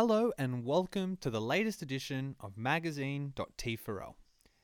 [0.00, 4.14] Hello and welcome to the latest edition of magazine.t4l.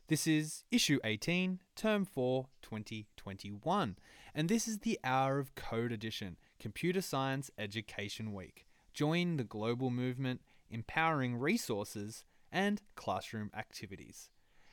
[0.07, 3.97] This is issue 18, term 4, 2021,
[4.33, 8.69] and this is the Hour of Code edition, Computer Science Education Week.
[8.93, 12.23] Join the global movement, empowering resources
[12.53, 14.31] and classroom activities.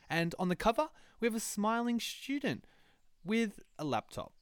[0.08, 2.68] And on the cover, we have a smiling student
[3.24, 4.32] with a laptop.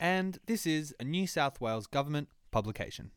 [0.00, 3.10] And this is a New South Wales government publication.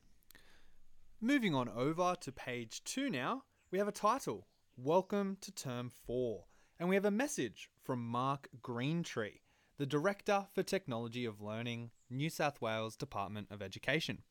[1.23, 6.45] Moving on over to page two now, we have a title Welcome to Term 4.
[6.79, 9.41] And we have a message from Mark Greentree,
[9.77, 14.23] the Director for Technology of Learning, New South Wales Department of Education.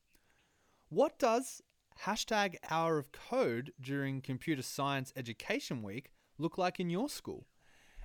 [0.89, 1.63] What does
[2.07, 7.47] hashtag Hour of Code during Computer Science Education Week look like in your school?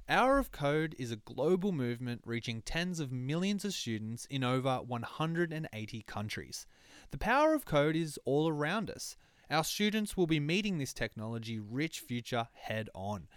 [0.07, 4.75] Hour of Code is a global movement reaching tens of millions of students in over
[4.75, 6.67] 180 countries.
[7.11, 9.15] The power of code is all around us.
[9.49, 13.27] Our students will be meeting this technology rich future head on.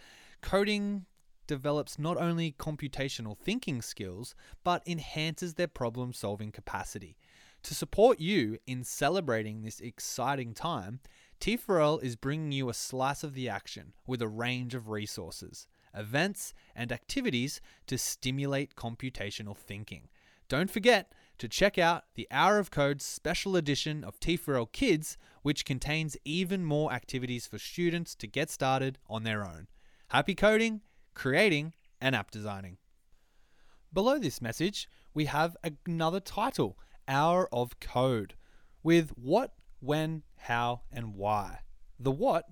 [0.41, 1.07] Coding
[1.47, 7.17] develops not only computational thinking skills, but enhances their problem solving capacity.
[7.65, 11.01] To support you in celebrating this exciting time,
[11.41, 16.55] T4L is bringing you a slice of the action with a range of resources events,
[16.75, 20.09] and activities to stimulate computational thinking.
[20.49, 25.65] Don't forget to check out the Hour of Code special edition of T4L Kids, which
[25.65, 29.69] contains even more activities for students to get started on their own.
[30.09, 30.81] Happy coding,
[31.15, 32.79] creating, and app designing.
[33.93, 38.35] Below this message, we have another title Hour of Code
[38.83, 41.61] with what, when, how, and why.
[41.99, 42.45] The what,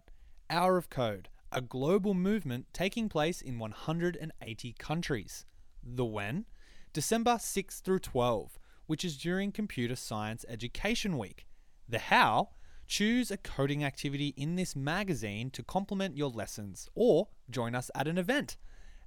[0.48, 5.46] Hour of Code a global movement taking place in 180 countries.
[5.82, 6.44] The when?
[6.92, 11.46] December 6 through 12, which is during Computer Science Education Week.
[11.88, 12.50] The how?
[12.86, 18.06] Choose a coding activity in this magazine to complement your lessons or join us at
[18.06, 18.56] an event.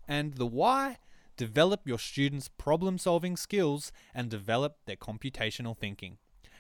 [0.07, 0.97] And the why?
[1.37, 6.17] Develop your students' problem solving skills and develop their computational thinking.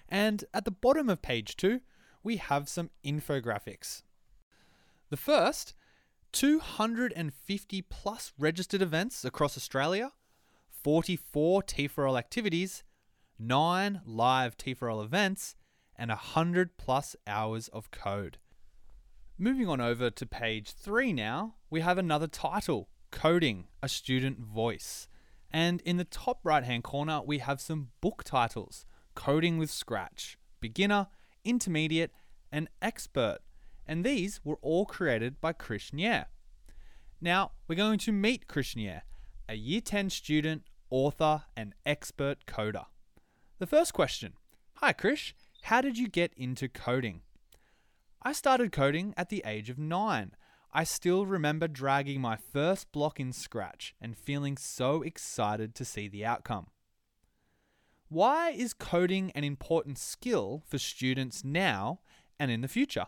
[0.07, 1.81] And at the bottom of page two,
[2.23, 4.03] we have some infographics.
[5.09, 5.73] The first
[6.31, 10.13] 250 plus registered events across Australia,
[10.69, 12.83] 44 T4L activities,
[13.39, 15.55] 9 live T4L events,
[15.95, 18.37] and 100 plus hours of code.
[19.37, 25.07] Moving on over to page 3 now, we have another title Coding, a Student Voice.
[25.49, 28.85] And in the top right hand corner, we have some book titles
[29.15, 31.07] Coding with Scratch, Beginner,
[31.43, 32.11] Intermediate,
[32.51, 33.39] and Expert
[33.89, 36.27] and these were all created by Krish Nier.
[37.19, 39.01] Now, we're going to meet Krish Nier,
[39.49, 40.61] a Year 10 student,
[40.91, 42.85] author, and expert coder.
[43.59, 44.35] The first question
[44.75, 45.33] Hi, Krish,
[45.63, 47.23] how did you get into coding?
[48.23, 50.31] I started coding at the age of nine.
[50.71, 56.07] I still remember dragging my first block in Scratch and feeling so excited to see
[56.07, 56.67] the outcome.
[58.07, 61.99] Why is coding an important skill for students now
[62.39, 63.07] and in the future?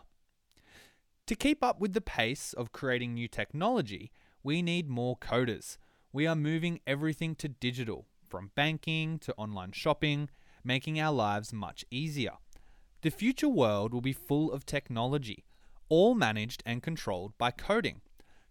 [1.28, 4.12] To keep up with the pace of creating new technology,
[4.42, 5.78] we need more coders.
[6.12, 10.28] We are moving everything to digital, from banking to online shopping,
[10.64, 12.32] making our lives much easier.
[13.02, 15.44] The future world will be full of technology,
[15.88, 18.00] all managed and controlled by coding.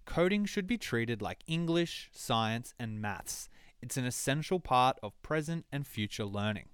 [0.06, 3.50] Coding should be treated like English, science, and maths.
[3.82, 6.70] It's an essential part of present and future learning.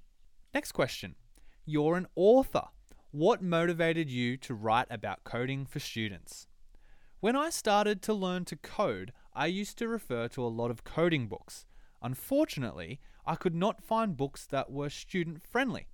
[0.54, 1.16] Next question
[1.66, 2.64] You're an author.
[3.12, 6.48] What motivated you to write about coding for students?
[7.20, 10.84] When I started to learn to code, I used to refer to a lot of
[10.84, 11.66] coding books.
[12.02, 15.88] Unfortunately, I could not find books that were student friendly.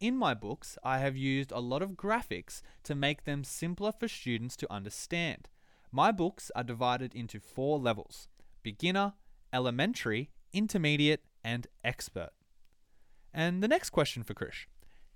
[0.00, 4.08] In my books, I have used a lot of graphics to make them simpler for
[4.08, 5.50] students to understand.
[5.92, 8.28] My books are divided into four levels
[8.62, 9.12] beginner,
[9.52, 12.30] elementary, intermediate, and expert.
[13.32, 14.64] And the next question for Krish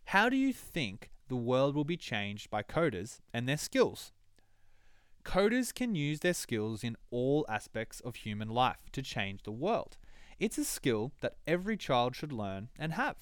[0.05, 4.13] How do you think the world will be changed by coders and their skills.
[5.25, 9.97] Coders can use their skills in all aspects of human life to change the world.
[10.39, 13.17] It's a skill that every child should learn and have.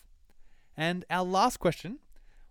[0.76, 1.99] And our last question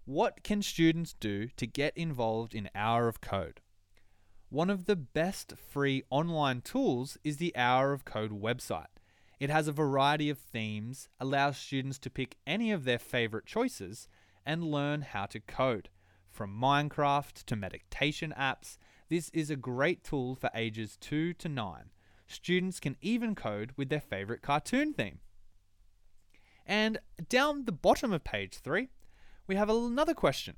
[0.06, 3.62] what can students do to get involved in Hour of Code?
[4.50, 8.88] One of the best free online tools is the Hour of Code website.
[9.40, 14.08] It has a variety of themes, allows students to pick any of their favorite choices,
[14.46, 15.90] and learn how to code.
[16.30, 18.78] From Minecraft to meditation apps,
[19.10, 21.90] this is a great tool for ages 2 to 9.
[22.32, 25.20] Students can even code with their favorite cartoon theme.
[26.66, 28.88] And down the bottom of page 3,
[29.48, 30.56] we have another question.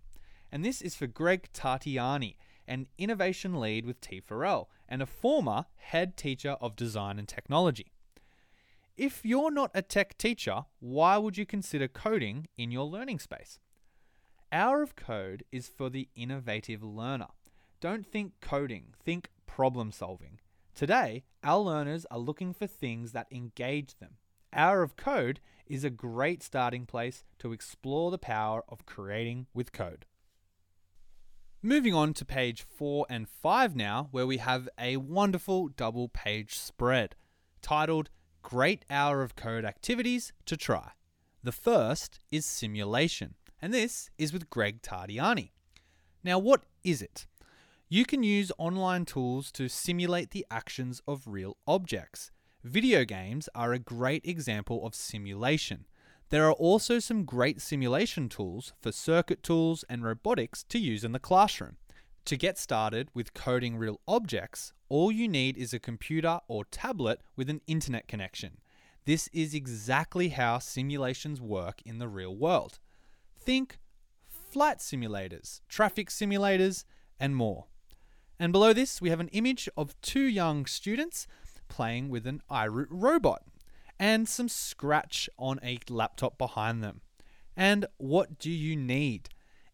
[0.51, 2.35] And this is for Greg Tartiani,
[2.67, 7.91] an innovation lead with T4L and a former head teacher of design and technology.
[8.95, 13.57] If you're not a tech teacher, why would you consider coding in your learning space?
[14.51, 17.29] Hour of Code is for the innovative learner.
[17.81, 20.39] Don't think coding, think problem solving.
[20.75, 24.15] Today, our learners are looking for things that engage them.
[24.53, 29.71] Hour of Code is a great starting place to explore the power of creating with
[29.71, 30.05] code.
[31.61, 36.57] Moving on to page 4 and 5 now, where we have a wonderful double page
[36.57, 37.15] spread
[37.61, 38.09] titled
[38.41, 40.91] Great Hour of Code Activities to Try.
[41.41, 45.51] The first is simulation and this is with Greg Tardiani.
[46.21, 47.27] Now, what is it?
[47.93, 52.31] You can use online tools to simulate the actions of real objects.
[52.63, 55.85] Video games are a great example of simulation.
[56.29, 61.11] There are also some great simulation tools for circuit tools and robotics to use in
[61.11, 61.77] the classroom.
[62.25, 67.21] To get started with coding real objects, all you need is a computer or tablet
[67.35, 68.57] with an internet connection.
[69.05, 72.79] This is exactly how simulations work in the real world.
[73.39, 73.77] Think
[74.31, 76.85] flight simulators, traffic simulators,
[77.19, 77.67] and more.
[78.39, 81.27] And below this, we have an image of two young students
[81.67, 83.43] playing with an iRoot robot
[83.99, 87.01] and some scratch on a laptop behind them.
[87.55, 89.29] And what do you need?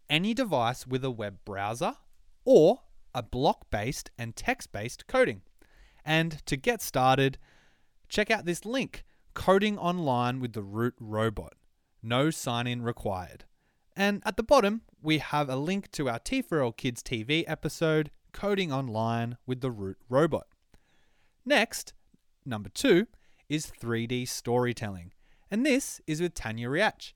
[0.10, 1.96] Any device with a web browser
[2.46, 2.82] or
[3.14, 5.42] a block based and text based coding.
[6.06, 7.38] And to get started,
[8.08, 9.04] check out this link
[9.34, 11.54] Coding Online with the Root Robot.
[12.02, 13.46] No sign in required.
[13.96, 18.72] And at the bottom, we have a link to our T4L Kids TV episode, Coding
[18.72, 20.48] Online with the Root Robot.
[21.46, 21.94] Next,
[22.46, 23.08] number two,
[23.48, 25.12] is 3D storytelling.
[25.52, 27.14] And this is with Tanya Riach.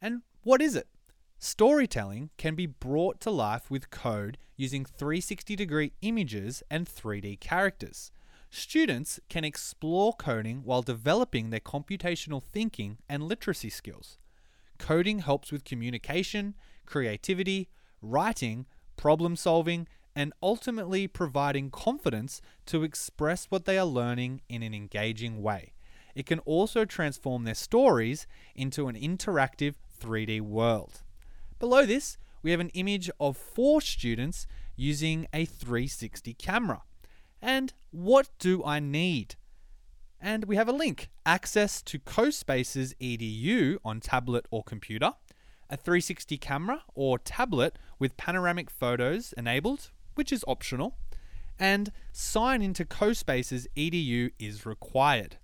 [0.00, 0.88] And what is it?
[1.38, 8.12] Storytelling can be brought to life with code using 360 degree images and 3D characters.
[8.48, 14.18] Students can explore coding while developing their computational thinking and literacy skills.
[14.78, 16.54] Coding helps with communication,
[16.86, 17.68] creativity,
[18.00, 18.66] writing,
[18.96, 25.42] problem solving, and ultimately providing confidence to express what they are learning in an engaging
[25.42, 25.72] way.
[26.14, 31.02] It can also transform their stories into an interactive 3D world.
[31.58, 36.82] Below this, we have an image of four students using a 360 camera.
[37.40, 39.36] And what do I need?
[40.20, 45.12] And we have a link access to CoSpaces EDU on tablet or computer,
[45.68, 50.96] a 360 camera or tablet with panoramic photos enabled, which is optional,
[51.58, 55.38] and sign into CoSpaces EDU is required.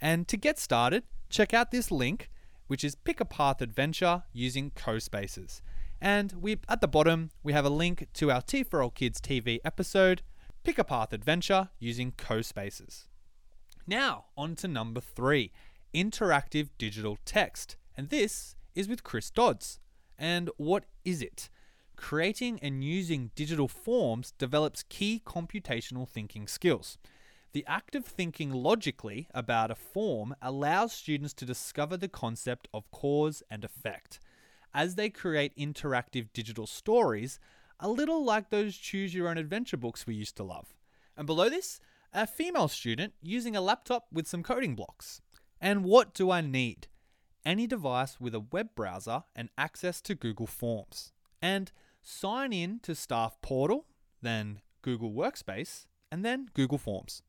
[0.00, 2.30] And to get started, check out this link,
[2.66, 5.60] which is Pick a Path Adventure using CoSpaces.
[6.00, 10.22] And we at the bottom we have a link to our T4L Kids TV episode,
[10.64, 13.06] Pick a Path Adventure using CoSpaces.
[13.86, 15.52] Now, on to number three
[15.94, 17.76] interactive digital text.
[17.96, 19.78] And this is with Chris Dodds.
[20.18, 21.50] And what is it?
[22.00, 26.98] Creating and using digital forms develops key computational thinking skills.
[27.52, 32.90] The act of thinking logically about a form allows students to discover the concept of
[32.90, 34.18] cause and effect.
[34.74, 37.38] As they create interactive digital stories,
[37.78, 40.74] a little like those choose your own adventure books we used to love.
[41.16, 41.80] And below this,
[42.12, 45.20] a female student using a laptop with some coding blocks.
[45.60, 46.88] And what do I need?
[47.44, 51.12] Any device with a web browser and access to Google Forms.
[51.42, 51.70] And
[52.02, 53.86] sign in to Staff Portal,
[54.22, 57.22] then Google Workspace, and then Google Forms.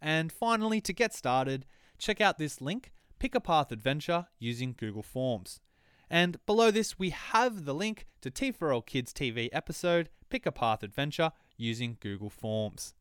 [0.00, 1.66] And finally, to get started,
[1.98, 5.60] check out this link Pick a Path Adventure using Google Forms.
[6.10, 10.82] And below this, we have the link to T4L Kids TV episode Pick a Path
[10.82, 12.94] Adventure using Google Forms.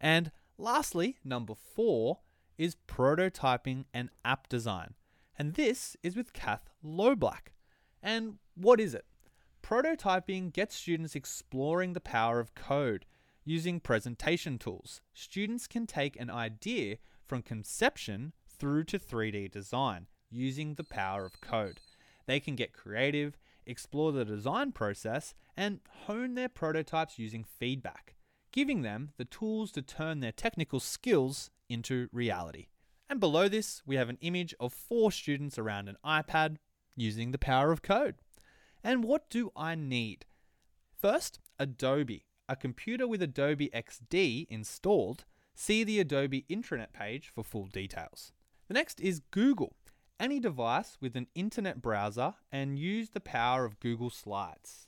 [0.00, 2.20] And Lastly, number four
[2.56, 4.94] is prototyping and app design.
[5.38, 7.52] And this is with Kath Lowblack.
[8.02, 9.04] And what is it?
[9.66, 13.04] Prototyping gets students exploring the power of code
[13.44, 15.00] using presentation tools.
[15.12, 21.40] Students can take an idea from conception through to 3D design using the power of
[21.40, 21.80] code.
[22.26, 28.14] They can get creative, explore the design process, and hone their prototypes using feedback
[28.52, 32.68] giving them the tools to turn their technical skills into reality.
[33.06, 36.56] And below this, we have an image of four students around an iPad
[36.96, 38.14] using the power of code.
[38.86, 40.26] And what do I need?
[40.96, 45.24] First, Adobe, a computer with Adobe XD installed.
[45.56, 48.30] See the Adobe intranet page for full details.
[48.68, 49.74] The next is Google,
[50.20, 54.86] any device with an internet browser and use the power of Google Slides.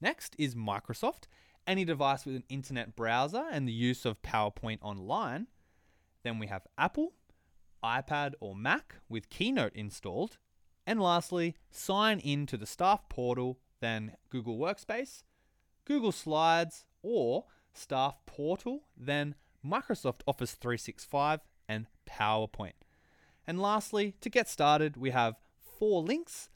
[0.00, 1.24] Next is Microsoft,
[1.66, 5.48] any device with an internet browser and the use of PowerPoint online.
[6.22, 7.12] Then we have Apple,
[7.84, 10.38] iPad or Mac with Keynote installed.
[10.86, 15.22] And lastly, sign in to the staff portal, then Google Workspace,
[15.84, 22.72] Google Slides, or Staff Portal, then Microsoft Office 365 and PowerPoint.
[23.46, 25.36] And lastly, to get started, we have
[25.78, 26.50] four links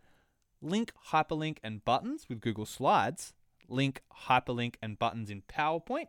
[0.61, 3.33] link, hyperlink, and buttons with Google Slides,
[3.69, 6.09] link, hyperlink, and buttons in PowerPoint,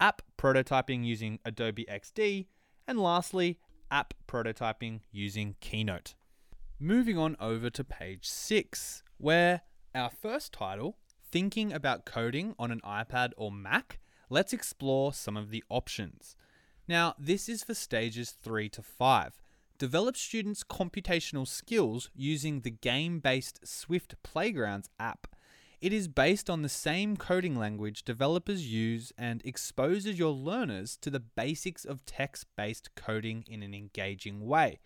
[0.00, 2.46] app prototyping using Adobe XD,
[2.86, 3.58] and lastly,
[3.90, 6.14] app prototyping using Keynote.
[6.78, 9.62] Moving on over to page six, where
[9.94, 10.98] our first title,
[11.32, 16.36] Thinking About Coding on an iPad or Mac, let's explore some of the options.
[16.86, 19.40] Now, this is for stages three to five
[19.78, 25.28] develop students' computational skills using the game based Swift Playgrounds app.
[25.80, 31.08] It is based on the same coding language developers use and exposes your learners to
[31.08, 34.78] the basics of text based coding in an engaging way.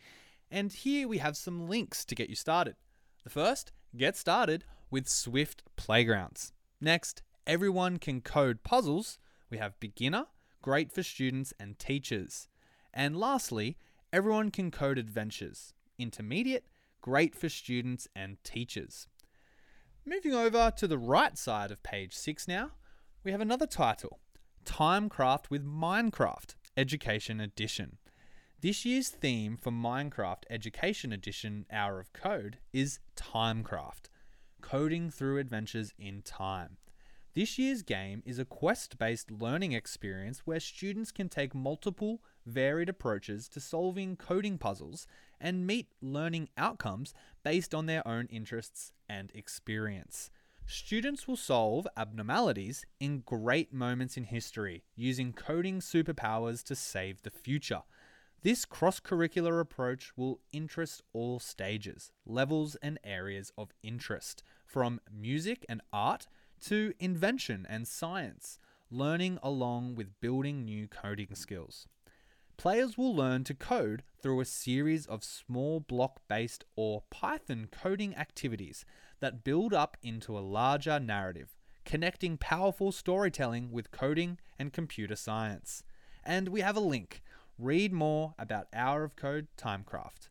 [0.50, 2.76] And here we have some links to get you started.
[3.24, 6.52] The first, get started with Swift Playgrounds.
[6.80, 9.18] Next, everyone can code puzzles.
[9.48, 10.26] We have beginner,
[10.62, 12.48] great for students and teachers.
[12.92, 13.76] And lastly,
[14.12, 15.72] Everyone can code adventures.
[15.96, 16.66] Intermediate,
[17.00, 19.06] great for students and teachers.
[20.04, 22.72] Moving over to the right side of page 6 now,
[23.22, 24.18] we have another title
[24.64, 27.98] Timecraft with Minecraft Education Edition.
[28.62, 34.10] This year's theme for Minecraft Education Edition Hour of Code is Timecraft,
[34.60, 36.76] coding through adventures in time.
[37.32, 42.90] This year's game is a quest based learning experience where students can take multiple varied
[42.90, 45.06] approaches to solving coding puzzles
[45.40, 50.30] and meet learning outcomes based on their own interests and experience.
[50.66, 57.30] Students will solve abnormalities in great moments in history using coding superpowers to save the
[57.30, 57.84] future.
[58.42, 65.66] This cross curricular approach will interest all stages, levels, and areas of interest, from music
[65.68, 66.26] and art
[66.62, 68.58] to invention and science,
[68.90, 71.86] learning along with building new coding skills.
[72.56, 78.16] Players will learn to code through a series of small block based or Python coding
[78.16, 78.86] activities
[79.20, 85.82] that build up into a larger narrative, connecting powerful storytelling with coding and computer science.
[86.24, 87.22] And we have a link.
[87.60, 90.30] Read more about Hour of Code Timecraft.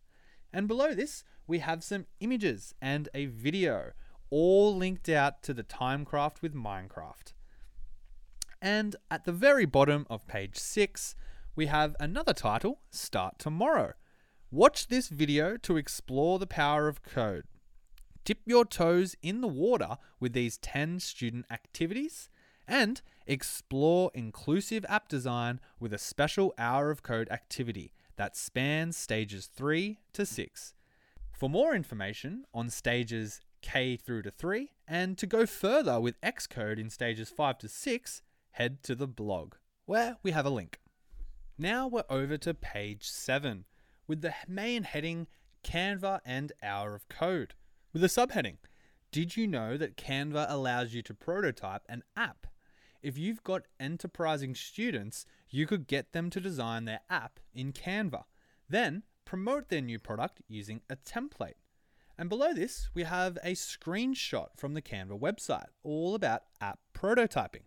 [0.51, 3.91] And below this, we have some images and a video,
[4.31, 7.33] all linked out to the Timecraft with Minecraft.
[8.59, 11.15] And at the very bottom of page 6,
[11.55, 13.93] we have another title Start Tomorrow.
[14.49, 17.45] Watch this video to explore the power of code.
[18.25, 22.27] Dip your toes in the water with these 10 student activities
[22.67, 29.45] and explore inclusive app design with a special hour of code activity that spans stages
[29.45, 30.73] 3 to 6.
[31.31, 36.79] For more information on stages K through to 3 and to go further with Xcode
[36.79, 38.21] in stages 5 to 6,
[38.51, 39.53] head to the blog
[39.85, 40.79] where we have a link.
[41.57, 43.65] Now we're over to page 7
[44.07, 45.27] with the main heading
[45.63, 47.53] Canva and Hour of Code.
[47.93, 48.57] With a subheading
[49.11, 52.47] Did you know that Canva allows you to prototype an app?
[53.01, 58.23] If you've got enterprising students, you could get them to design their app in Canva,
[58.67, 61.53] then promote their new product using a template.
[62.17, 67.63] And below this, we have a screenshot from the Canva website, all about app prototyping.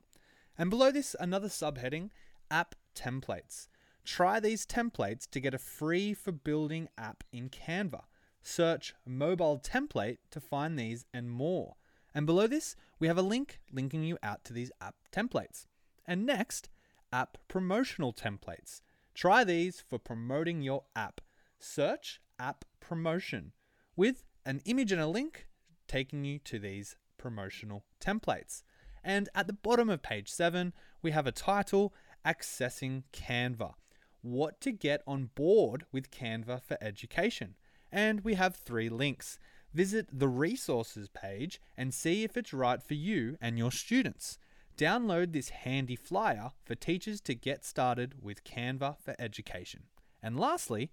[0.58, 2.10] And below this, another subheading
[2.50, 3.68] App Templates.
[4.04, 8.02] Try these templates to get a free for building app in Canva.
[8.42, 11.76] Search mobile template to find these and more.
[12.14, 15.66] And below this, we have a link linking you out to these app templates.
[16.06, 16.68] And next,
[17.12, 18.80] app promotional templates.
[19.14, 21.20] Try these for promoting your app.
[21.58, 23.52] Search app promotion
[23.96, 25.46] with an image and a link
[25.86, 28.62] taking you to these promotional templates.
[29.04, 31.92] And at the bottom of page 7, we have a title
[32.24, 33.74] Accessing Canva
[34.22, 37.56] what to get on board with Canva for Education.
[37.90, 39.38] And we have three links.
[39.74, 44.38] Visit the resources page and see if it's right for you and your students.
[44.76, 49.84] Download this handy flyer for teachers to get started with Canva for Education.
[50.22, 50.90] And lastly,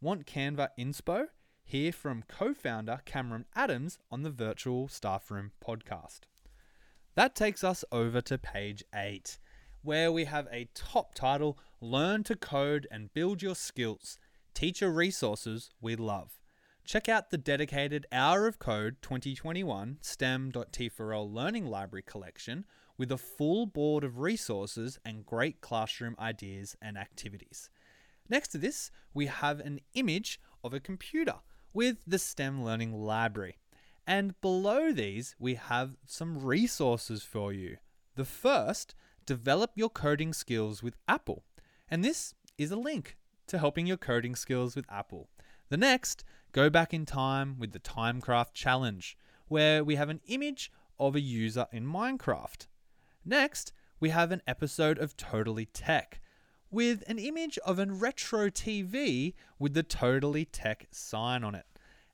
[0.00, 1.26] want Canva inspo?
[1.64, 6.20] Hear from co founder Cameron Adams on the Virtual Staff Room podcast.
[7.14, 9.38] That takes us over to page 8
[9.82, 14.18] where we have a top title Learn to Code and Build Your Skills
[14.52, 16.39] Teacher Resources We Love.
[16.84, 22.64] Check out the dedicated Hour of Code 2021 STEM.T4L Learning Library collection
[22.98, 27.70] with a full board of resources and great classroom ideas and activities.
[28.28, 31.36] Next to this, we have an image of a computer
[31.72, 33.56] with the STEM Learning Library.
[34.06, 37.76] And below these, we have some resources for you.
[38.16, 38.94] The first,
[39.26, 41.44] develop your coding skills with Apple.
[41.88, 45.28] And this is a link to helping your coding skills with Apple.
[45.70, 49.16] The next, go back in time with the Timecraft Challenge,
[49.48, 52.66] where we have an image of a user in Minecraft.
[53.24, 56.20] Next, we have an episode of Totally Tech
[56.70, 61.66] with an image of a retro TV with the Totally Tech sign on it.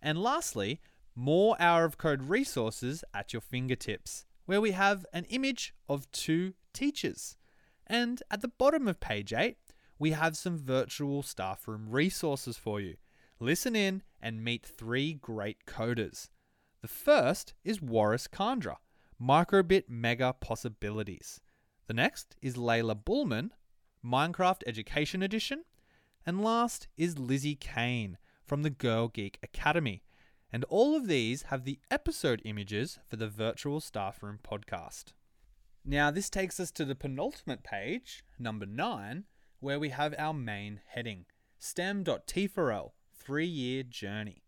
[0.02, 0.80] And lastly,
[1.14, 6.54] more Hour of Code resources at your fingertips, where we have an image of two
[6.72, 7.36] teachers.
[7.86, 9.56] And at the bottom of page 8,
[9.98, 12.96] we have some virtual staff room resources for you.
[13.38, 16.30] Listen in and meet three great coders.
[16.80, 18.76] The first is Warris Kandra,
[19.20, 21.42] Microbit Mega Possibilities.
[21.86, 23.52] The next is Layla Bullman,
[24.02, 25.64] Minecraft Education Edition.
[26.24, 30.02] And last is Lizzie Kane from the Girl Geek Academy.
[30.50, 35.12] And all of these have the episode images for the Virtual Staff Room podcast.
[35.84, 39.24] Now, this takes us to the penultimate page, number 9,
[39.60, 41.26] where we have our main heading
[41.58, 42.92] STEM.T4L
[43.26, 44.44] Three Year Journey.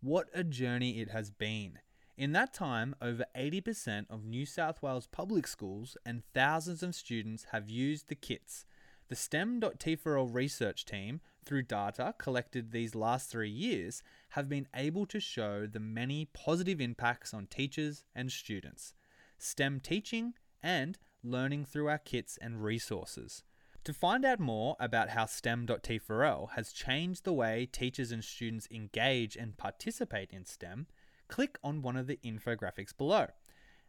[0.00, 1.80] What a journey it has been.
[2.16, 7.46] In that time, over 80% of New South Wales public schools and thousands of students
[7.50, 8.64] have used the kits.
[9.08, 15.18] The STEM.T4L research team, through data collected these last three years, have been able to
[15.18, 18.94] show the many positive impacts on teachers and students.
[19.38, 23.42] STEM teaching and learning through our kits and resources.
[23.84, 29.36] To find out more about how STEM.T4L has changed the way teachers and students engage
[29.36, 30.86] and participate in STEM,
[31.28, 33.28] click on one of the infographics below.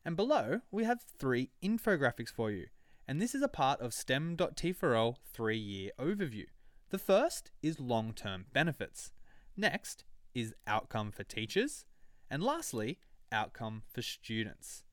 [0.05, 2.67] And below, we have three infographics for you.
[3.05, 6.45] And this is a part of STEM.T4L three year overview.
[6.89, 9.11] The first is long term benefits.
[9.57, 11.85] Next is outcome for teachers.
[12.29, 14.83] And lastly, outcome for students.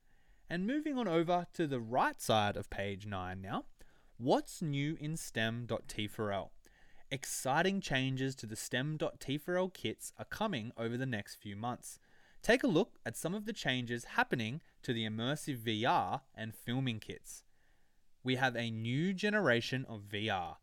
[0.50, 3.66] And moving on over to the right side of page 9 now,
[4.18, 6.48] what's new in STEM.T4L?
[7.10, 12.00] Exciting changes to the STEM.T4L kits are coming over the next few months.
[12.42, 16.98] Take a look at some of the changes happening to the immersive VR and filming
[16.98, 17.44] kits.
[18.24, 20.56] We have a new generation of VR.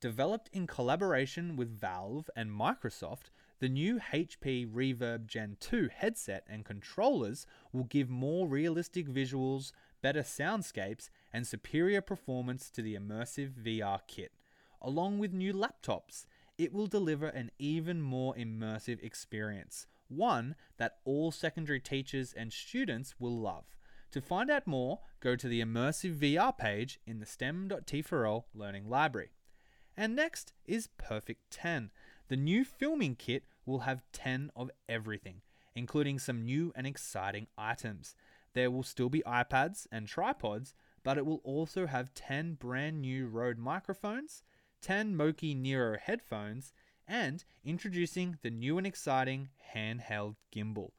[0.00, 6.64] Developed in collaboration with Valve and Microsoft, the new HP Reverb Gen 2 headset and
[6.64, 9.70] controllers will give more realistic visuals,
[10.00, 14.32] better soundscapes, and superior performance to the immersive VR kit.
[14.80, 16.26] Along with new laptops,
[16.58, 23.14] it will deliver an even more immersive experience, one that all secondary teachers and students
[23.18, 23.64] will love.
[24.12, 29.30] To find out more, go to the Immersive VR page in the STEM.T4L Learning Library.
[29.96, 31.90] And next is Perfect 10.
[32.28, 35.40] The new filming kit will have 10 of everything,
[35.74, 38.14] including some new and exciting items.
[38.54, 43.26] There will still be iPads and tripods, but it will also have 10 brand new
[43.26, 44.42] Rode microphones,
[44.82, 46.72] 10 Moki Nero headphones,
[47.06, 50.90] and introducing the new and exciting handheld gimbal.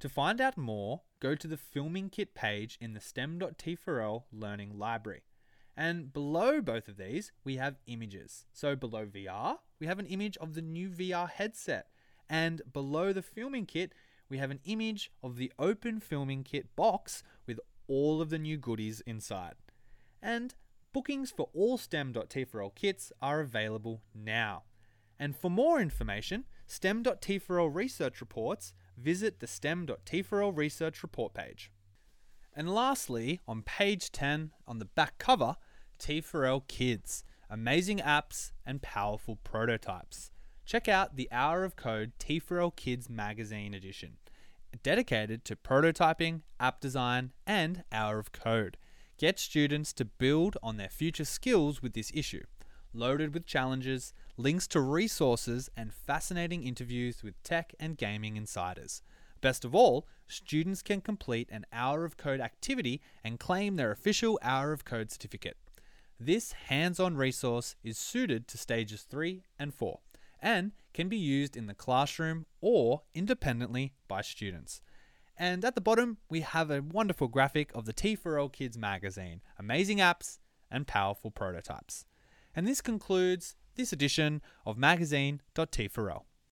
[0.00, 5.22] To find out more, go to the filming kit page in the STEM.T4L Learning Library.
[5.76, 8.46] And below both of these, we have images.
[8.52, 11.88] So below VR, we have an image of the new VR headset
[12.30, 13.92] and below the filming kit,
[14.30, 17.58] we have an image of the open filming kit box with
[17.90, 19.54] all of the new goodies inside.
[20.22, 20.54] And
[20.92, 24.62] bookings for all STEM.T4L kits are available now.
[25.18, 31.72] And for more information, STEM.T4L research reports, visit the STEM.T4L research report page.
[32.54, 35.56] And lastly, on page 10, on the back cover,
[35.98, 40.30] T4L Kids, amazing apps and powerful prototypes
[40.70, 44.18] check out the Hour of Code T4L Kids magazine edition,
[44.82, 48.76] dedicated to prototyping, app design, and Hour of Code.
[49.18, 52.44] Get students to build on their future skills with this issue,
[52.92, 59.02] loaded with challenges, links to resources, and fascinating interviews with tech and gaming insiders.
[59.40, 64.38] Best of all, students can complete an Hour of Code activity and claim their official
[64.42, 65.56] Hour of Code certificate.
[66.18, 69.98] This hands on resource is suited to stages 3 and 4
[70.42, 74.82] and can be used in the classroom or independently by students.
[75.36, 79.98] And at the bottom, we have a wonderful graphic of the T4L Kids magazine, amazing
[79.98, 80.38] apps
[80.70, 82.04] and powerful prototypes.
[82.54, 86.22] And this concludes this edition of magazine.t4l.